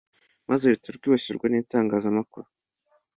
maze 0.49 0.63
ruhita 0.67 0.89
rwibasirwa 0.97 1.45
n'itangazamakuru 1.49 2.47